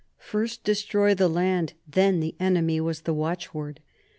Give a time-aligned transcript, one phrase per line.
[0.17, 3.81] "First destroy the land, then the enemy," was the watchword.